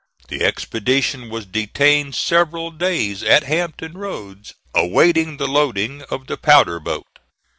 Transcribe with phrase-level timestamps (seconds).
[0.29, 6.79] The expedition was detained several days at Hampton Roads, awaiting the loading of the powder
[6.79, 7.19] boat.